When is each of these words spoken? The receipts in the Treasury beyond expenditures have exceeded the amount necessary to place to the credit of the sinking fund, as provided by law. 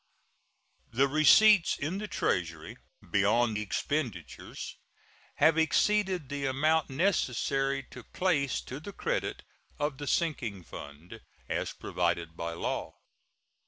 The 0.91 1.07
receipts 1.07 1.77
in 1.77 1.99
the 1.99 2.07
Treasury 2.07 2.75
beyond 3.11 3.55
expenditures 3.59 4.79
have 5.35 5.59
exceeded 5.59 6.27
the 6.27 6.47
amount 6.47 6.89
necessary 6.89 7.83
to 7.91 8.01
place 8.03 8.61
to 8.61 8.79
the 8.79 8.93
credit 8.93 9.43
of 9.77 9.99
the 9.99 10.07
sinking 10.07 10.63
fund, 10.63 11.21
as 11.47 11.73
provided 11.73 12.35
by 12.35 12.53
law. 12.53 12.95